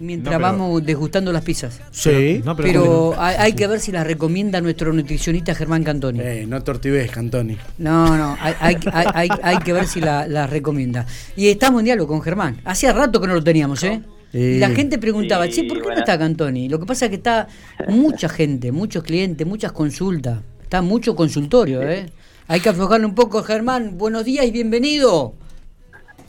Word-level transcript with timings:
mientras 0.00 0.32
No, 0.34 0.38
pero- 0.38 0.52
vamos 0.52 0.84
desgustando 0.86 1.32
las 1.32 1.42
pizzas. 1.44 1.80
Sí. 1.90 2.40
No, 2.44 2.54
Pero 2.56 3.14
hay, 3.18 3.36
hay 3.38 3.52
que 3.54 3.66
ver 3.66 3.80
si 3.80 3.92
las 3.92 4.06
recomienda 4.06 4.60
nuestro 4.60 4.92
nutricionista 4.92 5.54
Germán 5.54 5.84
Cantoni. 5.84 6.20
Eh, 6.20 6.44
no 6.48 6.62
tortives, 6.62 7.10
Cantoni. 7.10 7.56
No, 7.78 8.16
no, 8.16 8.36
hay, 8.40 8.54
hay, 8.60 8.76
hay, 9.14 9.28
hay- 9.42 9.58
que 9.58 9.72
ver 9.72 9.86
si 9.86 10.00
la- 10.00 10.26
las 10.26 10.48
recomienda. 10.50 11.06
Y 11.36 11.48
estamos 11.48 11.80
en 11.80 11.86
diálogo 11.86 12.08
con 12.08 12.22
Germán. 12.22 12.60
Hacía 12.64 12.92
rato 12.92 13.20
que 13.20 13.26
no 13.26 13.34
lo 13.34 13.42
teníamos, 13.44 13.82
¿eh? 13.84 14.02
Y 14.32 14.58
la 14.58 14.68
gente 14.70 14.98
preguntaba, 14.98 15.46
Sí, 15.46 15.52
che, 15.52 15.64
¿por 15.64 15.80
qué 15.80 15.88
no 15.88 15.94
está 15.94 16.18
Cantoni? 16.18 16.68
Lo 16.68 16.80
que 16.80 16.86
pasa 16.86 17.04
es 17.06 17.10
que 17.10 17.16
está 17.16 17.46
mucha 17.88 18.28
gente, 18.28 18.72
muchos 18.72 19.04
clientes, 19.04 19.46
muchas 19.46 19.70
consultas. 19.72 20.40
Está 20.62 20.82
mucho 20.82 21.14
consultorio, 21.14 21.82
¿eh? 21.82 22.06
Hay 22.48 22.60
que 22.60 22.68
aflojarle 22.68 23.06
un 23.06 23.14
poco, 23.14 23.42
Germán. 23.42 23.96
Buenos 23.96 24.24
días 24.24 24.44
y 24.44 24.50
bienvenido. 24.50 25.34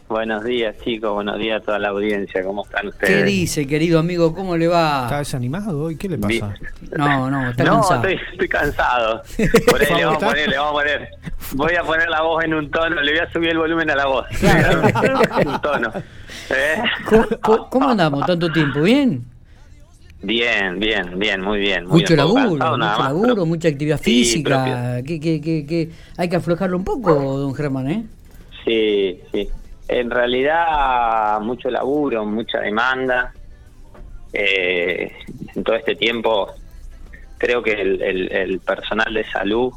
Buenos 0.08 0.44
días, 0.44 0.76
chicos. 0.84 1.14
Buenos 1.16 1.40
días 1.40 1.62
a 1.62 1.66
toda 1.66 1.80
la 1.80 1.90
audiencia. 1.90 2.44
¿Cómo 2.44 2.64
están 2.64 2.88
ustedes? 2.88 3.12
¿Qué 3.12 3.24
dice, 3.24 3.66
querido 3.66 3.98
amigo? 4.00 4.36
¿Cómo 4.36 4.56
le 4.56 4.66
¿Está 4.66 5.10
va? 5.10 5.18
desanimado 5.18 5.82
hoy? 5.82 5.98
¿Qué 5.98 6.08
le 6.08 6.20
pasa? 6.20 6.54
No, 6.96 7.32
no, 7.32 7.50
está 7.50 7.64
no, 7.64 7.74
cansado. 7.82 8.08
estoy, 8.08 8.20
estoy 8.34 8.48
cansado. 8.48 9.24
Por 9.68 9.82
ahí 9.82 9.88
le 9.98 10.06
vamos 10.06 10.24
a 10.24 10.28
poner, 10.28 10.50
le 10.50 10.58
vamos 10.58 10.72
a 10.72 10.74
poner. 10.84 11.10
Voy 11.54 11.74
a 11.74 11.84
poner 11.84 12.10
la 12.10 12.22
voz 12.22 12.44
en 12.44 12.54
un 12.54 12.70
tono, 12.70 13.02
le 13.02 13.12
voy 13.14 13.20
a 13.20 13.32
subir 13.34 13.50
el 13.50 13.58
volumen 13.58 13.90
a 13.90 13.96
la 13.96 14.06
voz. 14.06 14.26
un 15.46 15.62
tono. 15.62 15.92
¿Eh? 16.52 16.84
¿Cómo, 17.72 17.90
andamos 17.90 18.28
tanto 18.28 18.52
tiempo? 18.52 18.82
¿Bien? 18.82 19.26
Bien, 20.22 20.80
bien, 20.80 21.18
bien, 21.18 21.42
muy 21.42 21.60
bien. 21.60 21.86
Muy 21.86 22.02
Mucho 22.02 22.14
bien, 22.14 22.18
laburo, 22.18 22.42
cansado 22.60 22.78
mucho 22.78 22.86
más, 22.88 23.00
laburo, 23.00 23.34
pero- 23.34 23.46
mucha 23.48 23.68
actividad 23.70 23.98
Sí, 23.98 24.24
física. 24.24 25.02
que, 25.04 25.20
que, 25.20 25.42
que, 25.42 25.66
que 25.66 25.90
hay 26.16 26.30
que 26.30 26.36
aflojarlo 26.36 26.78
un 26.78 26.84
poco, 26.84 27.12
don 27.40 27.56
Germán, 27.56 27.90
¿eh? 27.90 28.06
Sí, 28.64 29.20
sí. 29.32 29.50
En 29.88 30.10
realidad, 30.10 31.40
mucho 31.42 31.70
laburo, 31.70 32.26
mucha 32.26 32.60
demanda. 32.60 33.34
Eh, 34.34 35.12
en 35.56 35.64
todo 35.64 35.76
este 35.76 35.96
tiempo, 35.96 36.52
creo 37.38 37.62
que 37.64 37.74
el, 37.74 38.02
el- 38.02 38.32
el 38.32 38.60
personal 38.60 39.14
de 39.14 39.24
salud 39.26 39.72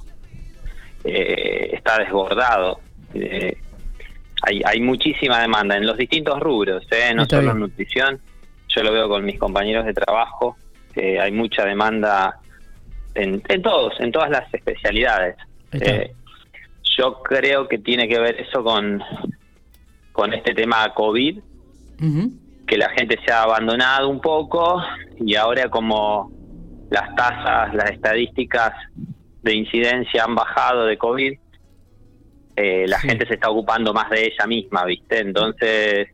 eh, 1.05 1.71
está 1.75 1.99
desbordado. 1.99 2.81
Eh, 3.15 3.57
hay, 4.43 4.63
hay 4.65 4.81
muchísima 4.81 5.41
demanda 5.41 5.77
en 5.77 5.87
los 5.87 5.97
distintos 5.97 6.41
rubros, 6.41 6.87
¿eh? 6.91 7.13
no 7.15 7.23
Está 7.23 7.37
solo 7.37 7.53
en 7.53 7.61
nutrición. 7.61 8.21
Yo 8.69 8.83
lo 8.83 8.93
veo 8.93 9.09
con 9.09 9.25
mis 9.25 9.39
compañeros 9.39 9.85
de 9.87 9.95
trabajo. 9.95 10.57
hay 10.97 11.31
mucha 11.33 11.65
demanda 11.65 12.39
en, 13.15 13.43
en 13.49 13.63
todos, 13.63 13.99
en 14.01 14.11
todas 14.13 14.31
las 14.31 14.53
especialidades. 14.53 15.37
Eh, 15.73 16.13
yo 16.99 17.23
creo 17.23 17.69
que 17.69 17.79
tiene 17.79 18.09
que 18.09 18.19
ver 18.19 18.41
eso 18.41 18.65
con, 18.65 19.03
con 20.19 20.33
este 20.35 20.53
tema 20.53 20.93
COVID, 20.95 21.39
que 22.67 22.77
la 22.77 22.89
gente 22.91 23.17
se 23.25 23.33
ha 23.33 23.45
abandonado 23.45 24.09
un 24.09 24.21
poco 24.21 24.83
y 25.21 25.37
ahora 25.37 25.69
como 25.71 26.29
las 26.91 27.15
tasas, 27.15 27.73
las 27.73 27.93
estadísticas 27.93 28.73
de 29.45 29.55
incidencia 29.55 30.25
han 30.25 30.35
bajado 30.35 30.87
de 30.87 30.99
COVID, 30.99 31.33
eh, 32.57 32.85
la 32.89 32.99
Sí. 32.99 33.09
gente 33.11 33.29
se 33.29 33.35
está 33.35 33.49
ocupando 33.49 33.95
más 33.95 34.11
de 34.11 34.25
ella 34.25 34.45
misma, 34.49 34.85
¿viste? 34.87 35.21
Entonces 35.21 36.09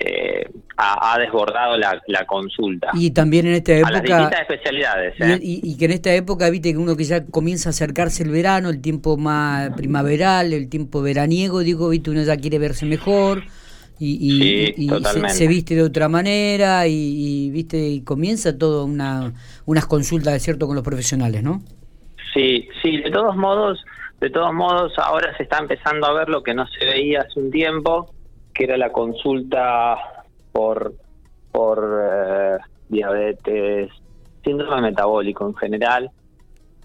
eh, 0.00 0.48
ha, 0.76 1.14
ha 1.14 1.18
desbordado 1.18 1.76
la, 1.76 2.00
la 2.06 2.24
consulta. 2.26 2.88
Y 2.94 3.10
también 3.10 3.46
en 3.46 3.54
esta 3.54 3.72
a 3.72 3.90
las 3.90 4.02
distintas 4.02 4.32
época... 4.32 4.42
especialidades. 4.42 5.14
¿eh? 5.20 5.38
y- 5.42 5.60
y 5.62 5.76
que 5.76 5.84
en 5.84 5.90
esta 5.92 6.12
época, 6.14 6.48
viste, 6.50 6.72
que 6.72 6.78
uno 6.78 6.96
que 6.96 7.04
ya 7.04 7.24
comienza 7.26 7.68
a 7.68 7.70
acercarse 7.70 8.22
el 8.22 8.30
verano, 8.30 8.70
el 8.70 8.80
tiempo 8.80 9.16
más 9.16 9.70
primaveral, 9.76 10.52
el 10.52 10.68
tiempo 10.68 11.02
veraniego, 11.02 11.60
digo, 11.60 11.88
viste, 11.90 12.10
uno 12.10 12.22
ya 12.22 12.36
quiere 12.36 12.58
verse 12.58 12.86
mejor 12.86 13.42
y, 13.98 14.14
y- 14.14 14.66
Sí, 14.66 14.74
y 14.76 15.04
se, 15.04 15.28
se 15.28 15.46
viste 15.48 15.74
de 15.76 15.82
otra 15.82 16.08
manera 16.08 16.86
y, 16.88 16.92
y, 17.46 17.50
viste, 17.50 17.78
y 17.78 18.00
comienza 18.02 18.56
todo 18.58 18.84
una, 18.84 19.32
unas 19.66 19.86
consultas, 19.86 20.32
de 20.32 20.40
cierto, 20.40 20.66
con 20.66 20.74
los 20.74 20.84
profesionales, 20.84 21.42
¿no? 21.42 21.62
Sí, 22.32 22.66
sí, 22.82 22.96
de 22.96 23.10
todos 23.12 23.36
modos, 23.36 23.84
de 24.20 24.30
todos 24.30 24.52
modos 24.52 24.92
ahora 24.98 25.36
se 25.36 25.44
está 25.44 25.58
empezando 25.58 26.06
a 26.06 26.12
ver 26.14 26.28
lo 26.28 26.42
que 26.42 26.54
no 26.54 26.66
se 26.66 26.84
veía 26.84 27.20
hace 27.20 27.38
un 27.38 27.50
tiempo, 27.52 28.12
que 28.54 28.64
era 28.64 28.76
la 28.76 28.90
consulta 28.92 29.96
por 30.52 30.94
por 31.52 32.02
eh, 32.02 32.56
diabetes, 32.88 33.90
síndrome 34.42 34.82
metabólico 34.82 35.46
en 35.46 35.54
general, 35.54 36.10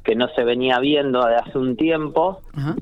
que 0.04 0.16
no 0.16 0.28
se 0.30 0.44
venía 0.44 0.80
viendo 0.80 1.26
de 1.26 1.36
hace 1.36 1.58
un 1.58 1.76
tiempo 1.76 2.42
Ajá. 2.54 2.76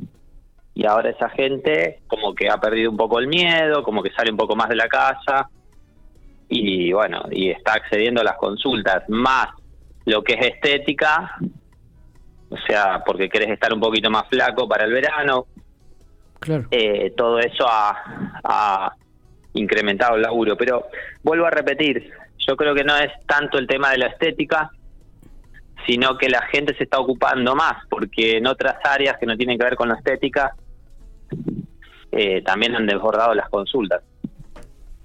y 0.73 0.85
ahora 0.85 1.09
esa 1.11 1.29
gente 1.29 2.01
como 2.07 2.33
que 2.35 2.49
ha 2.49 2.57
perdido 2.57 2.91
un 2.91 2.97
poco 2.97 3.19
el 3.19 3.27
miedo, 3.27 3.83
como 3.83 4.03
que 4.03 4.11
sale 4.11 4.31
un 4.31 4.37
poco 4.37 4.55
más 4.55 4.67
de 4.69 4.75
la 4.75 4.87
casa 4.89 5.49
y 6.49 6.91
bueno, 6.93 7.23
y 7.31 7.49
está 7.51 7.73
accediendo 7.73 8.21
a 8.21 8.25
las 8.25 8.35
consultas, 8.37 9.03
más 9.09 9.47
lo 10.05 10.21
que 10.23 10.33
es 10.33 10.45
estética, 10.55 11.37
o 12.49 12.57
sea, 12.67 13.01
porque 13.05 13.27
querés 13.29 13.49
estar 13.49 13.73
un 13.73 13.79
poquito 13.79 14.09
más 14.09 14.27
flaco 14.29 14.67
para 14.67 14.85
el 14.85 14.91
verano, 14.93 15.45
Claro. 16.39 16.65
eh, 16.71 17.13
todo 17.17 17.39
eso 17.39 17.65
ha, 17.67 18.26
ha 18.47 18.93
incrementado 19.53 20.15
el 20.15 20.23
laburo. 20.23 20.55
Pero 20.57 20.87
vuelvo 21.23 21.45
a 21.45 21.51
repetir, 21.51 22.11
yo 22.47 22.55
creo 22.55 22.73
que 22.73 22.83
no 22.83 22.95
es 22.97 23.11
tanto 23.27 23.57
el 23.57 23.67
tema 23.67 23.91
de 23.91 23.99
la 23.99 24.07
estética, 24.07 24.71
sino 25.85 26.17
que 26.17 26.29
la 26.29 26.41
gente 26.47 26.75
se 26.75 26.83
está 26.83 26.99
ocupando 26.99 27.55
más, 27.55 27.85
porque 27.89 28.37
en 28.37 28.47
otras 28.47 28.75
áreas 28.83 29.17
que 29.19 29.25
no 29.25 29.37
tienen 29.37 29.57
que 29.57 29.63
ver 29.63 29.75
con 29.75 29.89
la 29.89 29.95
estética, 29.95 30.53
eh, 32.11 32.41
también 32.41 32.75
han 32.75 32.85
desbordado 32.85 33.33
las 33.33 33.49
consultas. 33.49 34.03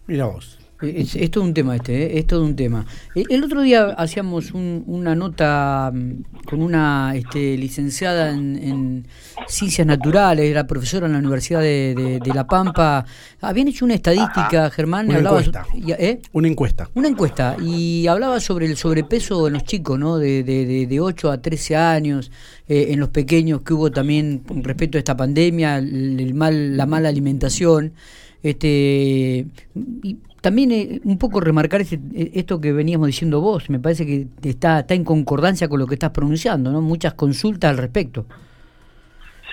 Mira 0.06 0.26
vos. 0.26 0.61
Es, 0.82 1.14
es 1.16 1.30
todo 1.30 1.44
un 1.44 1.54
tema 1.54 1.76
este, 1.76 2.02
¿eh? 2.04 2.18
es 2.18 2.26
todo 2.26 2.44
un 2.44 2.56
tema. 2.56 2.84
El, 3.14 3.26
el 3.30 3.44
otro 3.44 3.62
día 3.62 3.86
hacíamos 3.90 4.52
un- 4.52 4.82
una 4.86 5.14
nota 5.14 5.90
mm, 5.94 6.44
con 6.46 6.60
una 6.62 7.12
este, 7.14 7.56
licenciada 7.56 8.30
en, 8.30 8.56
en 8.56 9.06
ciencias 9.46 9.86
naturales, 9.86 10.44
era 10.50 10.66
profesora 10.66 11.06
en 11.06 11.12
la 11.12 11.18
Universidad 11.18 11.60
de, 11.60 11.94
de- 11.96 12.18
de 12.18 12.34
La 12.34 12.46
Pampa. 12.46 13.04
Habían 13.40 13.68
hecho 13.68 13.84
una 13.84 13.94
estadística, 13.94 14.70
Germán, 14.70 15.06
Una 15.06 15.16
hablaba 15.18 15.38
encuesta. 15.40 15.66
y- 15.74 15.92
¿eh? 15.92 16.20
Una 16.32 16.48
encuesta. 16.48 16.88
Una 16.94 17.08
encuesta 17.08 17.56
y 17.62 18.06
hablaba 18.06 18.40
sobre 18.40 18.66
el 18.66 18.76
sobrepeso 18.76 19.46
en 19.46 19.52
los 19.54 19.64
chicos, 19.64 19.98
¿no? 19.98 20.18
De, 20.18 20.42
de, 20.42 20.66
de, 20.66 20.86
de 20.86 21.00
8 21.00 21.30
a 21.30 21.40
13 21.40 21.76
años, 21.76 22.30
eh, 22.68 22.88
en 22.90 23.00
los 23.00 23.08
pequeños 23.10 23.62
que 23.62 23.74
hubo 23.74 23.90
también 23.90 24.42
respecto 24.62 24.98
a 24.98 25.00
esta 25.00 25.16
pandemia, 25.16 25.78
el, 25.78 26.18
el 26.18 26.34
mal, 26.34 26.76
la 26.76 26.86
mala 26.86 27.08
alimentación. 27.08 27.92
Este, 28.42 29.46
y 30.02 30.16
también 30.42 30.72
eh, 30.72 31.00
un 31.04 31.16
poco 31.16 31.40
remarcar 31.40 31.80
ese- 31.80 31.98
eh, 32.14 32.32
esto 32.34 32.60
que 32.60 32.72
veníamos 32.72 33.06
diciendo 33.06 33.40
vos, 33.40 33.70
me 33.70 33.78
parece 33.80 34.04
que 34.04 34.26
está, 34.42 34.80
está 34.80 34.92
en 34.94 35.04
concordancia 35.04 35.68
con 35.68 35.78
lo 35.80 35.86
que 35.86 35.94
estás 35.94 36.10
pronunciando, 36.10 36.70
¿no? 36.70 36.82
Muchas 36.82 37.14
consultas 37.14 37.70
al 37.70 37.78
respecto. 37.78 38.26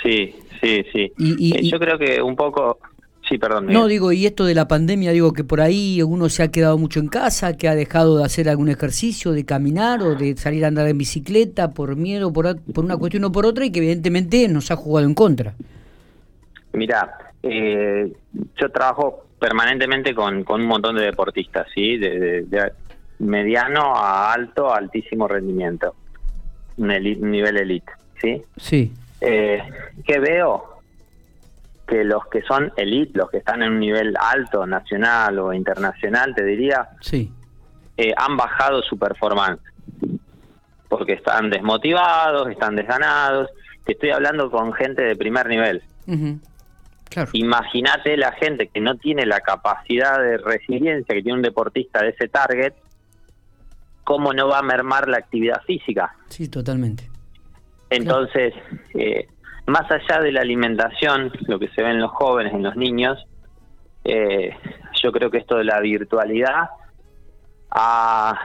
Sí, 0.04 0.36
sí, 0.62 0.84
sí. 0.92 1.12
Y- 1.18 1.48
y- 1.50 1.54
Eh, 1.56 1.60
y- 1.62 1.72
yo 1.72 1.80
creo 1.80 1.98
que 1.98 2.22
un 2.22 2.36
poco... 2.36 2.80
Sí, 3.28 3.38
perdón. 3.38 3.68
No, 3.68 3.86
digo, 3.86 4.12
y 4.12 4.26
esto 4.26 4.44
de 4.46 4.56
la 4.56 4.68
pandemia, 4.68 5.12
digo 5.12 5.34
que 5.34 5.44
por 5.44 5.62
ahí 5.62 6.02
uno 6.02 6.30
se 6.30 6.42
ha 6.42 6.48
quedado 6.50 6.80
mucho 6.80 7.00
en 7.00 7.08
casa, 7.10 7.56
que 7.58 7.68
ha 7.68 7.76
dejado 7.76 8.18
de 8.18 8.24
hacer 8.24 8.50
algún 8.50 8.70
ejercicio, 8.70 9.34
de 9.34 9.46
caminar 9.46 10.02
o 10.02 10.16
de 10.16 10.36
salir 10.36 10.66
a 10.66 10.70
andar 10.70 10.88
en 10.88 10.98
bicicleta 10.98 11.70
por 11.72 11.96
miedo, 11.96 12.34
por, 12.34 12.60
por 12.60 12.84
una 12.84 12.98
cuestión 12.98 13.24
o 13.26 13.32
por 13.32 13.46
otra, 13.46 13.66
y 13.66 13.72
que 13.72 13.80
evidentemente 13.80 14.48
nos 14.48 14.72
ha 14.72 14.76
jugado 14.78 15.06
en 15.06 15.14
contra. 15.14 15.54
Mira, 16.74 17.18
eh, 17.44 18.12
yo 18.60 18.72
trabajo 18.72 19.26
permanentemente 19.40 20.14
con, 20.14 20.44
con 20.44 20.62
un 20.62 20.68
montón 20.68 20.96
de 20.96 21.04
deportistas, 21.04 21.68
¿sí? 21.74 21.98
De, 21.98 22.20
de- 22.20 22.42
de 22.44 22.72
mediano 23.20 23.96
a 23.96 24.32
alto, 24.34 24.74
a 24.74 24.78
altísimo 24.78 25.28
rendimiento, 25.28 25.96
un 26.78 26.92
eli- 26.92 27.18
nivel 27.18 27.58
elite, 27.58 27.92
¿sí? 28.22 28.42
Sí, 28.58 28.94
Eh, 29.22 29.62
¿Qué 30.06 30.20
veo? 30.20 30.80
Que 31.86 32.04
los 32.06 32.26
que 32.28 32.42
son 32.44 32.72
elite, 32.78 33.18
los 33.18 33.30
que 33.30 33.38
están 33.38 33.62
en 33.64 33.74
un 33.74 33.80
nivel 33.80 34.16
alto, 34.18 34.66
nacional 34.66 35.40
o 35.40 35.52
internacional, 35.54 36.34
te 36.36 36.46
diría, 36.46 36.88
sí, 37.02 37.32
eh, 37.98 38.14
han 38.16 38.38
bajado 38.38 38.82
su 38.84 38.98
performance. 38.98 39.62
Porque 40.88 41.14
están 41.14 41.50
desmotivados, 41.50 42.50
están 42.50 42.76
desganados. 42.76 43.50
Te 43.86 43.92
estoy 43.94 44.12
hablando 44.12 44.50
con 44.50 44.72
gente 44.74 45.04
de 45.04 45.16
primer 45.16 45.48
nivel. 45.48 45.82
Claro. 47.10 47.30
Imagínate 47.34 48.16
la 48.18 48.32
gente 48.34 48.68
que 48.68 48.80
no 48.80 48.96
tiene 48.96 49.26
la 49.26 49.42
capacidad 49.42 50.20
de 50.20 50.38
resiliencia 50.38 51.16
que 51.16 51.22
tiene 51.22 51.38
un 51.38 51.44
deportista 51.44 52.04
de 52.04 52.10
ese 52.10 52.28
target, 52.28 52.74
cómo 54.04 54.34
no 54.34 54.48
va 54.48 54.60
a 54.60 54.64
mermar 54.64 55.08
la 55.08 55.18
actividad 55.18 55.62
física. 55.64 56.16
Sí, 56.30 56.50
totalmente. 56.50 57.10
Entonces, 57.90 58.54
eh, 58.94 59.28
más 59.68 59.90
allá 59.92 60.22
de 60.22 60.32
la 60.32 60.42
alimentación, 60.42 61.32
lo 61.48 61.60
que 61.60 61.70
se 61.70 61.82
ve 61.82 61.92
en 61.92 62.00
los 62.00 62.12
jóvenes, 62.12 62.54
en 62.54 62.64
los 62.64 62.76
niños, 62.76 63.24
eh, 64.04 64.56
yo 65.02 65.12
creo 65.12 65.30
que 65.30 65.38
esto 65.38 65.58
de 65.58 65.64
la 65.64 65.80
virtualidad 65.80 66.70
ha 67.72 68.40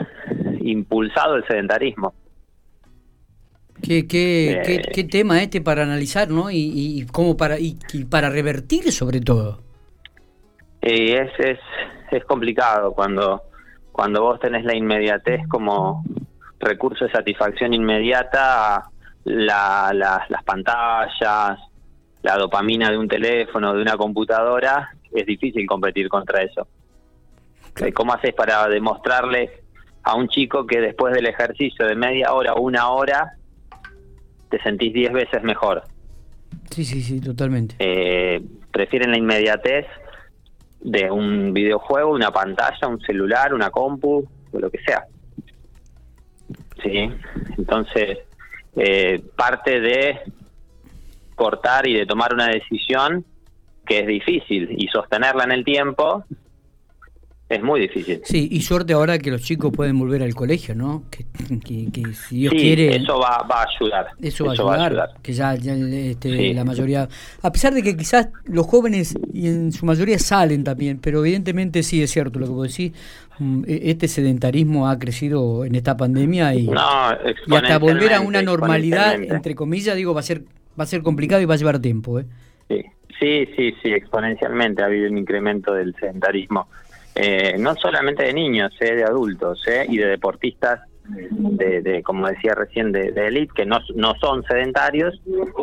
impulsado 0.61 1.37
el 1.37 1.46
sedentarismo. 1.46 2.14
¿Qué, 3.82 4.06
qué, 4.06 4.53
Eh. 4.53 4.62
qué, 4.65 4.82
qué 4.93 5.05
tema 5.05 5.43
este 5.43 5.61
para 5.61 5.82
analizar, 5.82 6.29
¿no? 6.31 6.50
Y, 6.50 6.56
y, 6.75 7.06
cómo 7.06 7.37
para, 7.37 7.59
y, 7.59 7.76
y 7.93 8.05
para 8.05 8.31
revertir 8.31 8.91
sobre 8.93 9.21
todo. 9.21 9.61
Y 10.82 11.12
es, 11.12 11.31
es, 11.38 11.59
es 12.11 12.25
complicado 12.25 12.93
cuando, 12.93 13.43
cuando 13.93 14.23
vos 14.23 14.38
tenés 14.41 14.65
la 14.65 14.76
inmediatez 14.76 15.47
como 15.49 16.05
recurso 16.61 17.05
de 17.06 17.11
satisfacción 17.11 17.75
inmediata, 17.75 18.85
la, 19.25 19.91
la- 19.94 20.25
las 20.29 20.44
pantallas, 20.44 21.59
la 22.23 22.37
dopamina 22.37 22.91
de 22.91 22.99
un 22.99 23.09
teléfono, 23.09 23.75
de 23.75 23.82
una 23.82 23.97
computadora, 23.97 24.91
es 25.12 25.26
difícil 25.26 25.67
competir 25.67 26.09
contra 26.09 26.43
eso. 26.43 26.67
Eh, 27.81 27.93
¿Cómo 27.93 28.12
haces 28.15 28.32
para 28.35 28.67
demostrarle 28.69 29.62
a 30.05 30.15
un 30.15 30.29
chico 30.29 30.67
que 30.67 30.81
después 30.81 31.12
del 31.15 31.26
ejercicio 31.26 31.87
de 31.87 31.94
media 31.97 32.32
hora 32.32 32.55
una 32.55 32.88
hora 32.91 33.32
te 34.55 34.62
sentís 34.62 34.93
10 34.93 35.12
veces 35.12 35.43
mejor? 35.43 35.83
Sí, 36.71 36.85
sí, 36.85 37.03
sí, 37.03 37.21
totalmente. 37.21 37.75
Eh, 37.81 38.41
prefieren 38.71 39.11
la 39.11 39.19
inmediatez 39.19 39.87
de 40.81 41.11
un 41.11 41.53
videojuego, 41.53 42.12
una 42.12 42.31
pantalla, 42.31 42.87
un 42.87 43.01
celular, 43.01 43.53
una 43.53 43.71
compu, 43.71 44.29
o 44.53 44.59
lo 44.59 44.71
que 44.71 44.79
sea. 44.87 45.06
Sí, 46.85 47.11
entonces 47.59 48.19
eh, 48.77 49.25
parte 49.37 49.81
de 49.81 50.21
cortar 51.35 51.89
y 51.89 51.95
de 51.95 52.07
tomar 52.07 52.33
una 52.33 52.47
decisión 52.47 53.25
que 53.85 54.00
es 54.00 54.07
difícil 54.07 54.69
y 54.71 54.87
sostenerla 54.87 55.45
en 55.45 55.53
el 55.53 55.65
tiempo 55.65 56.25
es 57.49 57.62
muy 57.62 57.81
difícil. 57.81 58.20
Sí, 58.25 58.49
y 58.50 58.62
suerte 58.62 58.94
ahora 58.94 59.19
que 59.19 59.31
los 59.31 59.43
chicos 59.43 59.70
pueden 59.70 59.99
volver 59.99 60.23
al 60.23 60.35
colegio, 60.35 60.75
¿no? 60.75 61.05
Que, 61.11 61.25
que- 61.61 61.93
que 61.93 62.14
si 62.14 62.38
Dios 62.38 62.52
sí, 62.55 62.58
quiere... 62.61 62.96
eso 62.96 63.19
va, 63.19 63.46
va 63.49 63.62
a 63.62 63.67
ayudar. 63.69 64.06
Eso 64.20 64.44
va 64.46 64.50
a 64.52 64.87
ayudar, 64.87 65.11
que 65.23 65.32
ya, 65.35 65.55
ya, 65.55 65.75
este, 65.75 66.35
Sí. 66.37 66.55
la 66.55 66.64
mayoría, 66.64 67.08
a 67.43 67.52
pesar 67.52 67.75
de 67.75 67.82
que 67.82 67.96
quizás 67.96 68.31
los 68.46 68.67
jóvenes 68.67 69.14
y 69.32 69.49
en 69.49 69.73
su 69.73 69.85
mayoría 69.87 70.19
salen 70.19 70.64
también, 70.64 70.99
pero 70.99 71.20
evidentemente 71.20 71.82
sí 71.82 72.02
es 72.02 72.11
cierto 72.11 72.38
lo 72.38 72.46
que 72.46 72.52
vos 72.52 72.69
decís, 72.69 72.93
mm, 73.38 73.64
e- 73.67 73.90
este 73.90 74.08
sedentarismo 74.08 74.88
ha 74.88 74.99
crecido 74.99 75.64
en 75.67 75.75
esta 75.75 75.97
pandemia 75.97 76.55
y, 76.55 76.67
No, 76.67 76.81
y 77.47 77.55
hasta 77.56 77.79
volver 77.79 78.14
a 78.14 78.20
una 78.23 78.40
normalidad, 78.43 79.14
entre 79.23 79.55
comillas, 79.55 79.94
digo, 79.97 80.14
va 80.14 80.20
a 80.20 80.25
ser 80.25 80.43
va 80.81 80.85
a 80.85 80.87
ser 80.88 81.02
complicado 81.02 81.40
y 81.40 81.44
va 81.44 81.55
a 81.55 81.56
llevar 81.56 81.79
tiempo. 81.79 82.19
¿eh? 82.19 82.25
Sí, 82.69 82.82
sí, 83.20 83.47
sí, 83.55 83.75
sí, 83.81 83.90
exponencialmente 83.93 84.82
ha 84.82 84.87
habido 84.87 85.08
un 85.08 85.19
incremento 85.19 85.73
del 85.73 85.94
sedentarismo. 86.00 86.67
Eh, 87.16 87.56
no 87.58 87.75
solamente 87.76 88.25
de 88.25 88.32
niños, 88.32 88.72
eh, 88.81 88.94
de 88.96 89.05
adultos 89.05 89.62
eh, 89.69 89.87
y 89.88 89.99
de 89.99 90.06
deportistas, 90.06 90.81
de, 91.06 91.82
de, 91.82 92.02
como 92.02 92.26
decía 92.26 92.55
recién, 92.55 92.90
de, 92.90 93.12
de 93.12 93.26
elite, 93.28 93.52
que 93.55 93.66
no, 93.66 93.78
no 93.94 94.14
son 94.19 94.43
sedentarios, 94.44 95.20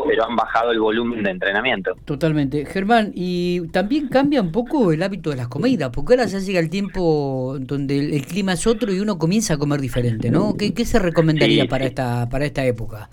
pero 0.08 0.26
han 0.26 0.36
bajado 0.36 0.72
el 0.72 0.80
volumen 0.80 1.24
de 1.24 1.32
entrenamiento. 1.32 1.96
Totalmente. 2.06 2.64
Germán, 2.68 3.12
y 3.16 3.68
también 3.70 4.08
cambia 4.08 4.40
un 4.42 4.52
poco 4.52 4.92
el 4.92 5.02
hábito 5.02 5.32
de 5.32 5.38
las 5.38 5.48
comidas, 5.48 5.90
porque 5.90 6.14
ahora 6.14 6.26
ya 6.28 6.38
llega 6.40 6.60
el 6.60 6.70
tiempo 6.70 7.58
donde 7.60 7.98
el, 7.98 8.14
el 8.14 8.26
clima 8.28 8.54
es 8.54 8.68
otro 8.68 8.94
y 8.94 9.00
uno 9.00 9.18
comienza 9.18 9.56
a 9.56 9.58
comer 9.58 9.82
diferente, 9.82 10.30
¿no? 10.30 10.56
¿Qué, 10.56 10.74
qué 10.76 10.86
se 10.86 11.00
recomendaría 11.00 11.64
Sí, 11.64 11.68
para 11.68 11.84
sí. 11.86 11.90
esta 11.90 12.30
para 12.30 12.46
esta 12.46 12.64
época? 12.64 13.10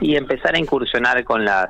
y 0.00 0.14
empezar 0.16 0.54
a 0.54 0.58
incursionar 0.58 1.22
con 1.24 1.44
las 1.44 1.68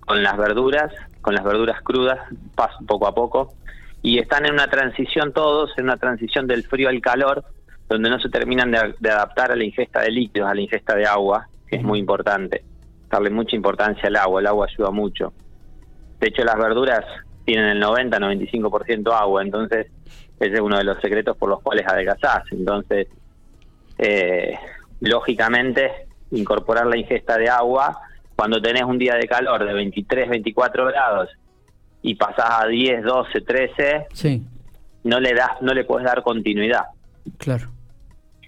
con 0.00 0.22
las 0.22 0.36
verduras, 0.36 0.92
con 1.20 1.34
las 1.34 1.44
verduras 1.44 1.80
crudas, 1.82 2.18
paso 2.54 2.78
poco 2.86 3.06
a 3.06 3.14
poco, 3.14 3.54
y 4.02 4.18
están 4.18 4.46
en 4.46 4.54
una 4.54 4.68
transición 4.68 5.32
todos, 5.32 5.70
en 5.76 5.84
una 5.84 5.96
transición 5.96 6.46
del 6.46 6.64
frío 6.64 6.88
al 6.88 7.00
calor, 7.00 7.44
donde 7.88 8.08
no 8.08 8.18
se 8.20 8.28
terminan 8.28 8.70
de, 8.70 8.94
de 8.98 9.10
adaptar 9.10 9.52
a 9.52 9.56
la 9.56 9.64
ingesta 9.64 10.00
de 10.00 10.10
líquidos, 10.10 10.50
a 10.50 10.54
la 10.54 10.60
ingesta 10.60 10.94
de 10.94 11.06
agua, 11.06 11.48
que 11.66 11.76
es 11.76 11.82
muy 11.82 11.98
importante, 11.98 12.64
darle 13.10 13.30
mucha 13.30 13.56
importancia 13.56 14.08
al 14.08 14.16
agua, 14.16 14.40
el 14.40 14.46
agua 14.46 14.66
ayuda 14.70 14.90
mucho. 14.90 15.32
De 16.18 16.28
hecho, 16.28 16.44
las 16.44 16.56
verduras 16.56 17.04
tienen 17.44 17.76
el 17.76 17.82
90-95% 17.82 19.12
agua, 19.12 19.42
entonces 19.42 19.88
ese 20.38 20.54
es 20.54 20.60
uno 20.60 20.78
de 20.78 20.84
los 20.84 21.00
secretos 21.00 21.36
por 21.36 21.48
los 21.48 21.60
cuales 21.60 21.86
adelgazás. 21.86 22.44
Entonces, 22.52 23.08
eh, 23.98 24.58
lógicamente, 25.00 26.06
incorporar 26.30 26.86
la 26.86 26.96
ingesta 26.96 27.36
de 27.36 27.48
agua 27.48 28.00
cuando 28.36 28.60
tenés 28.62 28.84
un 28.84 28.98
día 28.98 29.16
de 29.16 29.26
calor 29.28 29.64
de 29.64 29.74
23, 29.74 30.28
24 30.30 30.86
grados 30.86 31.28
y 32.02 32.14
pasás 32.14 32.62
a 32.62 32.66
10, 32.66 33.02
12, 33.04 33.40
13, 33.42 34.06
Sí, 34.12 34.42
no 35.04 35.20
le 35.20 35.34
das, 35.34 35.50
no 35.60 35.74
le 35.74 35.84
puedes 35.84 36.06
dar 36.06 36.22
continuidad. 36.22 36.84
claro, 37.38 37.68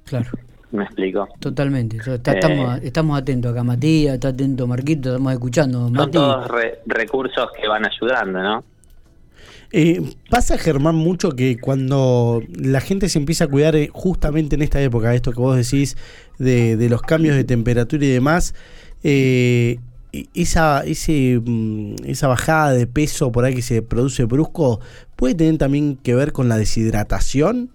claro. 0.05 0.31
¿Me 0.71 0.85
explico? 0.85 1.29
Totalmente. 1.39 1.99
Está- 1.99 2.33
Eh. 2.33 2.39
estamos, 2.39 2.81
estamos 2.83 3.19
atentos 3.21 3.53
acá, 3.53 3.63
Matías, 3.63 4.15
está 4.15 4.29
atento 4.29 4.67
Marquito, 4.67 5.11
estamos 5.11 5.33
escuchando. 5.35 5.81
Son 5.81 5.93
Mati, 5.93 6.13
todos 6.13 6.49
re- 6.49 6.79
recursos 6.87 7.51
que 7.61 7.69
van 7.69 7.85
ayudando, 7.85 8.43
¿no? 8.43 8.65
Eh, 9.71 10.01
pasa, 10.31 10.57
Germán, 10.59 10.95
mucho 10.95 11.33
que 11.33 11.59
cuando 11.59 12.43
la 12.59 12.81
gente 12.81 13.09
se 13.11 13.19
empieza 13.19 13.45
a 13.45 13.49
cuidar 13.49 13.77
eh, 13.77 13.91
justamente 13.93 14.57
en 14.57 14.63
esta 14.63 14.81
época, 14.81 15.15
esto 15.15 15.33
que 15.33 15.41
vos 15.41 15.57
decís 15.57 15.97
de, 16.39 16.77
de 16.79 16.89
los 16.89 17.03
cambios 17.03 17.37
de 17.37 17.45
temperatura 17.45 18.05
y 18.05 18.09
demás, 18.09 18.55
eh, 19.03 19.79
e- 19.79 19.81
esa, 20.35 20.85
ese, 20.85 21.41
mm, 21.45 21.95
esa 22.05 22.29
bajada 22.29 22.73
de 22.73 22.87
peso 22.87 23.33
por 23.33 23.45
ahí 23.45 23.55
que 23.55 23.63
se 23.63 23.83
produce 23.83 24.25
brusco, 24.25 24.81
¿puede 25.17 25.35
tener 25.35 25.59
también 25.59 25.97
que 25.97 26.15
ver 26.15 26.33
con 26.33 26.49
la 26.49 26.57
deshidratación? 26.59 27.71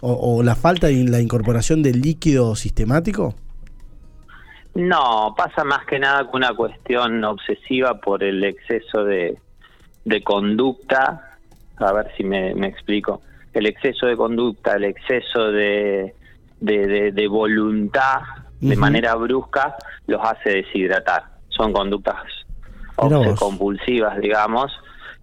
¿O, 0.00 0.38
o 0.38 0.42
la 0.42 0.56
falta 0.56 0.88
de 0.88 1.04
la 1.04 1.20
incorporación 1.20 1.82
de 1.82 1.92
líquido 1.94 2.56
sistemático? 2.56 3.36
No, 4.74 5.34
pasa 5.36 5.64
más 5.64 5.84
que 5.86 5.98
nada 5.98 6.24
con 6.26 6.42
una 6.42 6.54
cuestión 6.54 7.22
obsesiva 7.24 8.00
por 8.00 8.24
el 8.24 8.42
exceso 8.42 9.04
de, 9.04 9.38
de 10.04 10.22
conducta. 10.22 11.36
A 11.76 11.92
ver 11.92 12.10
si 12.16 12.24
me, 12.24 12.54
me 12.54 12.68
explico. 12.68 13.22
El 13.52 13.66
exceso 13.66 14.06
de 14.06 14.16
conducta, 14.16 14.76
el 14.76 14.84
exceso 14.84 15.52
de, 15.52 16.14
de, 16.60 17.12
de- 17.12 17.28
voluntad 17.28 18.20
de 18.60 18.76
manera 18.76 19.14
brusca 19.14 19.76
los 20.06 20.20
hace 20.22 20.50
deshidratar. 20.50 21.31
Son 21.56 21.72
conductas 21.72 22.22
compulsivas, 23.38 24.18
digamos, 24.20 24.72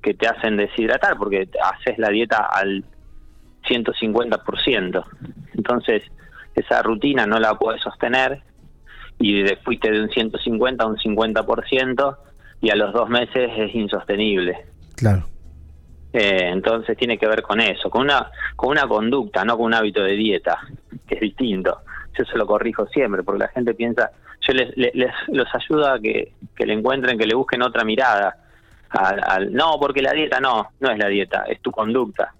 que 0.01 0.13
te 0.13 0.27
hacen 0.27 0.57
deshidratar 0.57 1.17
porque 1.17 1.49
haces 1.63 1.97
la 1.97 2.09
dieta 2.09 2.47
al 2.51 2.83
150%. 3.67 5.03
Entonces, 5.55 6.03
esa 6.55 6.81
rutina 6.81 7.25
no 7.25 7.39
la 7.39 7.55
puedes 7.55 7.81
sostener 7.81 8.41
y 9.19 9.43
fuiste 9.63 9.91
de 9.91 10.01
un 10.01 10.09
150 10.09 10.83
a 10.83 10.87
un 10.87 10.97
50% 10.97 12.17
y 12.61 12.69
a 12.69 12.75
los 12.75 12.93
dos 12.93 13.09
meses 13.09 13.51
es 13.57 13.75
insostenible. 13.75 14.65
Claro. 14.95 15.25
Eh, 16.11 16.49
entonces 16.51 16.97
tiene 16.97 17.17
que 17.17 17.27
ver 17.27 17.43
con 17.43 17.61
eso, 17.61 17.89
con 17.89 18.01
una, 18.03 18.31
con 18.55 18.69
una 18.71 18.87
conducta, 18.87 19.45
no 19.45 19.57
con 19.57 19.67
un 19.67 19.73
hábito 19.75 20.01
de 20.01 20.13
dieta, 20.13 20.57
que 21.07 21.15
es 21.15 21.21
distinto. 21.21 21.81
Yo 22.17 22.25
se 22.25 22.37
lo 22.37 22.47
corrijo 22.47 22.87
siempre, 22.87 23.23
porque 23.23 23.43
la 23.43 23.47
gente 23.49 23.73
piensa, 23.73 24.11
yo 24.51 24.57
les, 24.75 24.75
les, 24.95 25.11
los 25.29 25.47
ayudo 25.53 25.87
a 25.91 25.99
que, 25.99 26.33
que 26.55 26.65
le 26.65 26.73
encuentren, 26.73 27.17
que 27.17 27.25
le 27.27 27.35
busquen 27.35 27.61
otra 27.61 27.83
mirada. 27.83 28.35
Al, 28.89 29.21
al- 29.23 29.53
no, 29.53 29.77
porque 29.79 30.01
la 30.01 30.13
dieta 30.13 30.39
no, 30.39 30.69
no 30.79 30.91
es 30.91 30.97
la 30.97 31.07
dieta, 31.07 31.43
es 31.47 31.61
tu 31.61 31.71
conducta. 31.71 32.33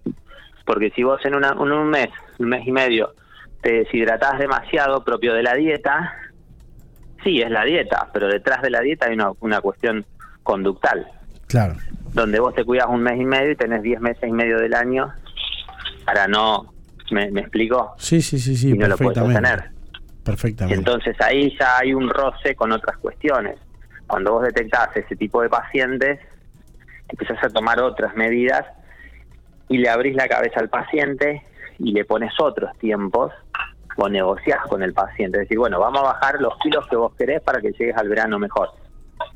Porque 0.66 0.90
si 0.92 1.04
vos 1.04 1.24
en, 1.26 1.36
una, 1.36 1.50
en 1.50 1.60
un 1.72 1.90
mes, 1.90 2.10
un 2.40 2.50
mes 2.50 2.66
y 2.66 2.72
medio, 2.72 3.14
te 3.62 3.74
deshidratás 3.74 4.40
demasiado 4.40 5.04
propio 5.04 5.34
de 5.34 5.44
la 5.44 5.54
dieta, 5.54 6.14
sí, 7.24 7.42
es 7.42 7.50
la 7.52 7.64
dieta, 7.66 8.08
pero 8.14 8.28
detrás 8.28 8.62
de 8.62 8.70
la 8.70 8.80
dieta 8.82 9.08
hay 9.08 9.14
una, 9.14 9.32
una 9.42 9.62
cuestión 9.62 10.06
conductal 10.44 11.06
Claro. 11.48 11.76
donde 12.14 12.40
vos 12.40 12.54
te 12.56 12.64
cuidas 12.64 12.88
un 12.90 13.02
mes 13.02 13.20
y 13.20 13.26
medio 13.26 13.52
y 13.52 13.56
tenés 13.56 13.82
10 13.82 14.00
meses 14.02 14.24
y 14.28 14.32
medio 14.32 14.58
del 14.60 14.74
año 14.74 15.12
para 16.06 16.28
no, 16.28 16.74
¿me, 17.12 17.30
me 17.32 17.42
explico? 17.42 17.94
Sí, 17.98 18.22
sí, 18.22 18.40
sí, 18.40 18.56
sí, 18.56 18.70
y 18.70 18.74
no 18.74 18.88
lo 18.88 18.98
puedes 18.98 19.18
perfectamente. 20.24 20.80
Entonces 20.80 21.16
ahí 21.22 21.56
ya 21.60 21.78
hay 21.78 21.94
un 21.94 22.10
roce 22.10 22.56
con 22.56 22.72
otras 22.72 22.98
cuestiones. 22.98 23.58
Cuando 24.08 24.34
vos 24.34 24.44
detectás 24.44 24.96
ese 24.96 25.16
tipo 25.16 25.42
de 25.42 25.50
pacientes, 25.50 26.20
empezás 27.10 27.44
a 27.44 27.50
tomar 27.50 27.82
otras 27.82 28.16
medidas 28.16 28.66
y 29.68 29.78
le 29.78 29.90
abrís 29.90 30.16
la 30.16 30.28
cabeza 30.28 30.60
al 30.60 30.70
paciente 30.70 31.44
y 31.78 31.92
le 31.92 32.06
pones 32.06 32.34
otros 32.40 32.76
tiempos 32.80 33.32
o 33.98 34.10
negociás 34.10 34.62
con 34.68 34.82
el 34.82 34.94
paciente. 34.94 35.38
Es 35.38 35.44
decir, 35.44 35.58
bueno, 35.58 35.80
vamos 35.80 36.00
a 36.00 36.14
bajar 36.14 36.42
los 36.42 36.58
kilos 36.60 36.88
que 36.88 36.96
vos 36.96 37.14
querés 37.16 37.42
para 37.42 37.62
que 37.62 37.72
llegues 37.72 37.98
al 37.98 38.10
verano 38.10 38.40
mejor. 38.40 38.70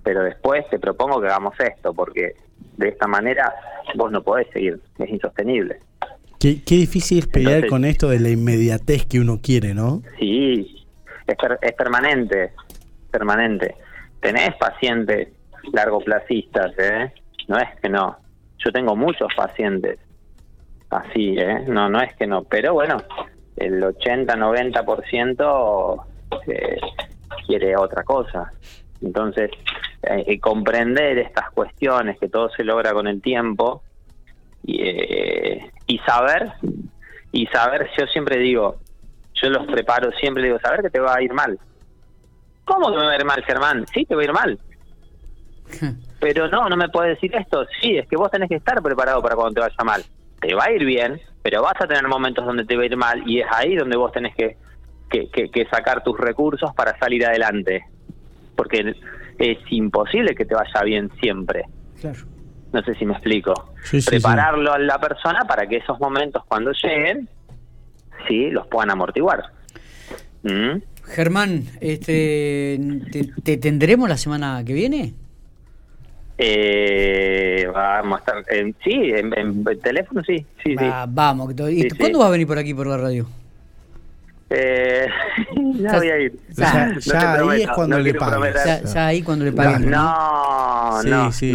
Pero 0.03 0.23
después 0.23 0.67
te 0.69 0.79
propongo 0.79 1.19
que 1.19 1.27
hagamos 1.27 1.59
esto, 1.59 1.93
porque 1.93 2.35
de 2.77 2.89
esta 2.89 3.07
manera 3.07 3.53
vos 3.95 4.11
no 4.11 4.23
podés 4.23 4.47
seguir, 4.51 4.79
es 4.97 5.09
insostenible. 5.09 5.79
Qué, 6.43 6.61
qué 6.61 6.75
difícil 6.75 7.19
es 7.19 7.27
pelear 7.27 7.53
Entonces- 7.63 7.69
con 7.71 7.85
esto 7.85 8.09
de 8.09 8.19
la 8.19 8.27
inmediatez 8.29 9.05
que 9.05 9.21
uno 9.21 9.39
quiere, 9.41 9.73
¿no? 9.73 10.01
Sí, 10.19 10.85
es, 11.25 11.35
per- 11.37 11.57
es 11.61 11.71
permanente, 11.71 12.51
permanente. 13.09 13.75
Tenés 14.19 14.53
pacientes 14.57 15.29
largoplacistas, 15.71 16.73
¿eh? 16.77 17.13
No 17.47 17.57
es 17.57 17.69
que 17.81 17.87
no. 17.87 18.17
Yo 18.57 18.73
tengo 18.73 18.93
muchos 18.97 19.29
pacientes 19.37 19.99
así, 20.89 21.35
¿eh? 21.37 21.63
No, 21.65 21.87
no 21.87 22.01
es 22.01 22.13
que 22.15 22.27
no. 22.27 22.43
Pero 22.43 22.73
bueno, 22.73 22.97
el 23.55 23.81
80-90% 23.81 26.05
eh, 26.47 26.77
quiere 27.47 27.77
otra 27.77 28.03
cosa. 28.03 28.51
Entonces, 29.01 29.49
eh, 30.03 30.25
eh, 30.27 30.39
comprender 30.41 31.19
estas 31.19 31.51
cuestiones, 31.51 32.19
que 32.19 32.27
todo 32.27 32.49
se 32.49 32.65
logra 32.65 32.91
con 32.93 33.07
el 33.07 33.21
tiempo, 33.21 33.81
y, 34.63 34.81
eh, 34.81 35.71
y 35.87 35.97
saber 35.99 36.53
y 37.33 37.47
saber, 37.47 37.89
yo 37.97 38.05
siempre 38.07 38.37
digo, 38.37 38.77
yo 39.33 39.49
los 39.49 39.65
preparo, 39.65 40.11
siempre 40.11 40.43
digo, 40.43 40.59
saber 40.59 40.83
que 40.83 40.89
te 40.91 40.99
va 40.99 41.15
a 41.15 41.21
ir 41.21 41.33
mal. 41.33 41.59
¿Cómo 42.63 42.91
que 42.91 42.97
me 42.97 43.05
va 43.05 43.11
a 43.11 43.15
ir 43.15 43.25
mal, 43.25 43.43
Germán? 43.43 43.85
Sí, 43.87 44.05
te 44.05 44.15
va 44.15 44.21
a 44.21 44.23
ir 44.23 44.31
mal. 44.31 44.59
Pero 46.19 46.47
no, 46.47 46.69
no 46.69 46.77
me 46.77 46.89
puedes 46.89 47.15
decir 47.15 47.35
esto. 47.35 47.65
Sí, 47.81 47.97
es 47.97 48.07
que 48.07 48.15
vos 48.15 48.31
tenés 48.31 48.47
que 48.47 48.55
estar 48.55 48.81
preparado 48.81 49.21
para 49.21 49.35
cuando 49.35 49.55
te 49.55 49.59
vaya 49.61 49.83
mal. 49.83 50.03
Te 50.39 50.53
va 50.53 50.65
a 50.65 50.71
ir 50.71 50.85
bien, 50.85 51.21
pero 51.41 51.61
vas 51.61 51.75
a 51.79 51.87
tener 51.87 52.05
momentos 52.05 52.45
donde 52.45 52.65
te 52.65 52.75
va 52.75 52.83
a 52.83 52.85
ir 52.85 52.97
mal 52.97 53.23
y 53.25 53.39
es 53.39 53.47
ahí 53.49 53.75
donde 53.75 53.95
vos 53.95 54.11
tenés 54.11 54.35
que, 54.35 54.57
que, 55.09 55.29
que, 55.29 55.65
sacar 55.67 56.03
tus 56.03 56.17
recursos 56.17 56.73
para 56.75 56.97
salir 56.99 57.25
adelante. 57.25 57.85
Porque 58.57 58.93
es 59.39 59.57
imposible 59.69 60.35
que 60.35 60.43
te 60.43 60.53
vaya 60.53 60.81
bien 60.83 61.09
siempre. 61.21 61.63
Claro. 61.99 62.19
No 62.73 62.81
sé 62.81 62.95
si 62.95 63.05
me 63.05 63.13
explico. 63.13 63.53
Prepararlo 64.05 64.73
a 64.73 64.79
la 64.79 64.99
persona 64.99 65.41
para 65.47 65.67
que 65.67 65.77
esos 65.77 65.99
momentos 65.99 66.43
cuando 66.47 66.71
lleguen, 66.71 67.29
sí, 68.27 68.49
los 68.49 68.67
puedan 68.67 68.89
amortiguar. 68.91 69.43
¿Mm? 70.41 70.81
Germán, 71.05 71.65
este, 71.79 72.79
te, 73.43 73.57
tendremos 73.57 74.09
la 74.09 74.17
semana 74.17 74.63
que 74.65 74.73
viene? 74.73 75.13
Eh, 76.37 77.67
vamos 77.71 78.15
a 78.15 78.19
estar, 78.19 78.55
en, 78.55 78.75
sí, 78.83 78.91
en, 78.91 79.63
teléfono 79.81 80.23
sí, 80.23 80.43
sí, 80.63 80.75
sí. 80.75 80.85
Vamos, 81.09 81.53
¿y 81.69 81.87
cuándo 81.89 82.19
va 82.19 82.27
a 82.27 82.31
venir 82.31 82.47
por 82.47 82.57
aquí 82.57 82.73
por 82.73 82.87
la 82.87 82.97
radio? 82.97 83.27
Eh, 84.55 85.07
ya 85.79 85.97
voy 85.97 86.09
a 86.09 86.19
ir. 86.19 86.39
Ya, 86.49 86.93
ya 86.99 87.33
ahí 87.33 87.63
es 87.63 87.69
cuando 87.69 87.99
le 87.99 88.13
paguen. 88.13 88.53
Ya, 88.93 89.07
ahí 89.07 89.23
cuando 89.23 89.45
le 89.45 89.51
paguen. 89.51 89.89
No, 89.89 91.01
no, 91.03 91.31
sí, 91.31 91.53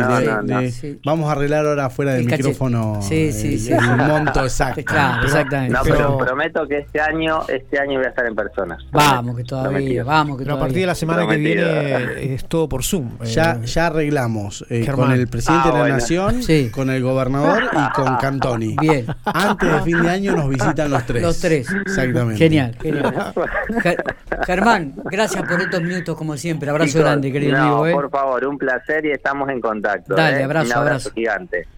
sí, 0.72 1.00
Vamos 1.04 1.28
a 1.28 1.32
arreglar 1.32 1.64
ahora 1.64 1.90
fuera 1.90 2.14
del 2.14 2.24
micrófono 2.24 3.00
sí, 3.00 3.30
sí, 3.32 3.72
el, 3.72 3.78
el, 3.78 3.96
monto 3.96 4.42
exacto. 4.42 4.82
Claro, 4.84 5.24
exactamente. 5.24 5.74
No, 5.74 5.80
pero, 5.84 6.18
prometo 6.18 6.66
que 6.66 6.78
este 6.78 7.00
año, 7.00 7.42
este 7.48 7.78
año 7.78 7.98
voy 7.98 8.06
a 8.06 8.08
estar 8.08 8.26
en 8.26 8.34
persona. 8.34 8.76
Vamos, 8.90 9.36
que 9.36 9.44
todavía, 9.44 10.02
vamos 10.02 10.38
que 10.38 10.44
pero 10.44 10.56
a 10.56 10.58
partir 10.58 10.78
de 10.78 10.86
la 10.86 10.94
semana 10.96 11.26
que 11.28 11.36
viene 11.36 12.34
es 12.34 12.46
todo 12.46 12.68
por 12.68 12.82
Zoom. 12.82 13.18
Ya, 13.24 13.60
ya 13.62 13.86
arreglamos 13.86 14.64
eh, 14.70 14.86
con 14.92 15.12
el 15.12 15.28
presidente 15.28 15.68
de 15.68 15.74
la 15.74 15.84
ah, 15.84 15.88
Nación, 15.88 16.40
con 16.72 16.90
el 16.90 17.02
gobernador 17.02 17.64
y 17.72 17.92
con 17.92 18.16
Cantoni. 18.16 18.76
Bien. 18.80 19.06
Antes 19.24 19.72
de 19.72 19.80
fin 19.82 20.02
de 20.02 20.10
año 20.10 20.34
nos 20.34 20.48
visitan 20.48 20.90
los 20.90 21.06
tres. 21.06 21.22
Los 21.22 21.38
tres. 21.38 21.68
Exactamente. 21.86 22.38
Genial. 22.38 22.76
Germán, 24.46 24.94
gracias 25.04 25.46
por 25.46 25.60
estos 25.60 25.82
minutos 25.82 26.16
como 26.16 26.36
siempre. 26.36 26.70
Abrazo 26.70 26.98
grande, 26.98 27.30
querido 27.30 27.56
amigo. 27.56 27.86
¿eh? 27.86 27.92
Por 27.92 28.10
favor, 28.10 28.44
un 28.46 28.58
placer 28.58 29.04
y 29.06 29.12
estamos 29.12 29.48
en 29.50 29.60
contacto. 29.60 30.14
Dale, 30.14 30.40
¿eh? 30.40 30.44
abrazo, 30.44 30.72
un 30.72 30.72
abrazo, 30.72 31.10
gigante. 31.12 31.68